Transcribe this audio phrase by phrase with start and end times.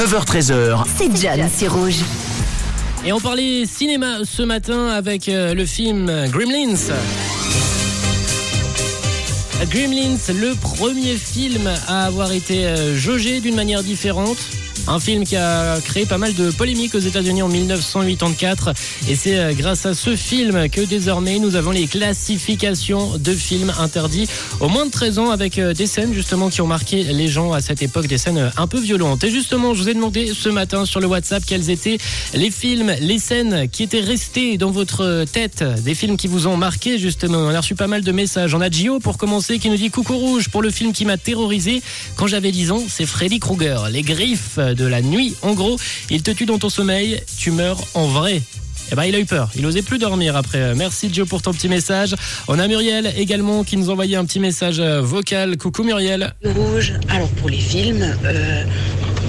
[0.00, 0.84] 9h13h.
[0.96, 1.98] C'est John, c'est rouge.
[3.04, 6.94] Et on parlait cinéma ce matin avec euh, le film Gremlins.
[9.68, 14.38] Gremlins, le premier film à avoir été euh, jaugé d'une manière différente.
[14.86, 18.72] Un film qui a créé pas mal de polémiques aux États-Unis en 1984.
[19.08, 23.72] Et c'est euh, grâce à ce film que désormais nous avons les classifications de films
[23.78, 24.28] interdits
[24.60, 27.52] au moins de 13 ans avec euh, des scènes justement qui ont marqué les gens
[27.52, 29.22] à cette époque, des scènes euh, un peu violentes.
[29.24, 31.98] Et justement, je vous ai demandé ce matin sur le WhatsApp quels étaient
[32.34, 36.56] les films, les scènes qui étaient restées dans votre tête, des films qui vous ont
[36.56, 37.38] marqué justement.
[37.38, 38.54] On a reçu pas mal de messages.
[38.54, 41.16] On a Gio pour commencer qui nous dit Coucou Rouge pour le film qui m'a
[41.16, 41.82] terrorisé
[42.16, 45.34] quand j'avais 10 ans, c'est Freddy Krueger, Les Griffes la nuit.
[45.42, 45.76] En gros,
[46.10, 48.42] il te tue dans ton sommeil, tu meurs en vrai.
[48.92, 49.50] Eh ben, il a eu peur.
[49.56, 50.74] Il osait plus dormir après.
[50.74, 52.14] Merci Joe pour ton petit message.
[52.48, 55.56] On a Muriel également qui nous envoyait un petit message euh, vocal.
[55.56, 56.34] Coucou Muriel.
[56.44, 56.94] Rouge.
[57.08, 58.64] Alors pour les films, euh,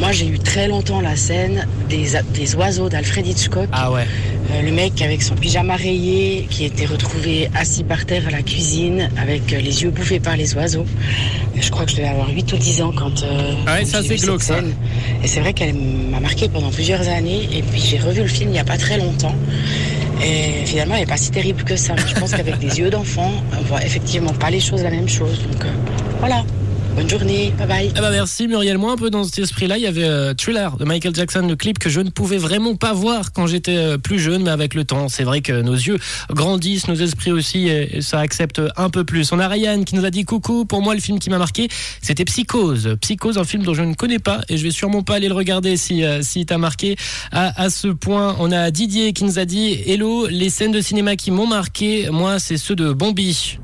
[0.00, 3.68] moi j'ai eu très longtemps la scène des, des oiseaux d'Alfred Hitchcock.
[3.72, 4.06] Ah ouais.
[4.52, 8.42] Euh, le mec avec son pyjama rayé qui était retrouvé assis par terre à la
[8.42, 10.86] cuisine avec euh, les yeux bouffés par les oiseaux.
[11.56, 13.80] Et je crois que je devais avoir 8 ou 10 ans quand, euh, Ah ouais,
[13.82, 14.56] quand ça, c'est glauque, ça.
[14.56, 14.74] scène.
[15.22, 17.48] Et c'est vrai qu'elle m'a marqué pendant plusieurs années.
[17.52, 19.34] Et puis j'ai revu le film il n'y a pas très longtemps.
[20.22, 21.94] Et finalement, elle n'est pas si terrible que ça.
[21.96, 25.40] Je pense qu'avec des yeux d'enfant, on voit effectivement pas les choses la même chose.
[25.52, 25.68] Donc euh,
[26.18, 26.44] voilà.
[26.94, 27.52] Bonne journée.
[27.56, 27.92] Bye bye.
[27.96, 28.76] Eh ben merci Muriel.
[28.78, 31.56] Moi un peu dans cet esprit-là, il y avait euh, Thriller de Michael Jackson, le
[31.56, 34.74] clip que je ne pouvais vraiment pas voir quand j'étais euh, plus jeune, mais avec
[34.74, 35.98] le temps, c'est vrai que nos yeux
[36.30, 39.32] grandissent, nos esprits aussi, et, ça accepte un peu plus.
[39.32, 40.64] On a Ryan qui nous a dit coucou.
[40.64, 41.68] Pour moi, le film qui m'a marqué,
[42.02, 42.96] c'était Psychose.
[43.00, 45.34] Psychose, un film dont je ne connais pas et je vais sûrement pas aller le
[45.34, 46.96] regarder si euh, si t'a marqué
[47.32, 48.36] à, à ce point.
[48.40, 52.08] On a Didier qui nous a dit hello, les scènes de cinéma qui m'ont marqué,
[52.10, 53.58] moi, c'est ceux de Bombi.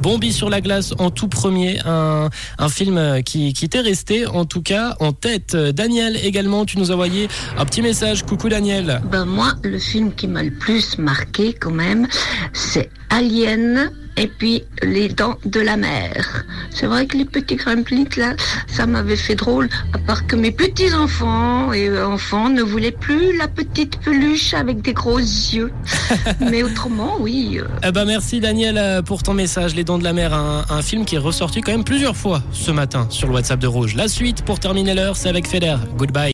[0.00, 4.44] Bombi sur la glace en tout premier, un, un film qui, qui t'est resté en
[4.44, 5.54] tout cas en tête.
[5.56, 8.24] Daniel également, tu nous as envoyé un petit message.
[8.24, 9.00] Coucou Daniel.
[9.10, 12.08] Ben moi, le film qui m'a le plus marqué quand même,
[12.52, 16.44] c'est Alien et puis Les Dents de la Mer.
[16.70, 18.34] C'est vrai que les petits gremlins là,
[18.66, 22.90] ça m'avait fait drôle, à part que mes petits enfants et euh, enfants ne voulaient
[22.92, 25.72] plus la petite peluche avec des gros yeux.
[26.40, 27.58] Mais autrement, oui.
[27.60, 29.74] euh, Eh ben merci Daniel euh, pour ton message.
[29.74, 32.42] Les Dents de la Mer, un, un film qui est ressorti quand même plusieurs fois
[32.52, 33.94] ce matin sur le WhatsApp de Rouge.
[33.94, 35.76] La suite pour terminer l'heure, c'est avec Feder.
[35.96, 36.30] Goodbye.